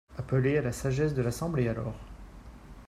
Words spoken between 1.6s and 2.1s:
alors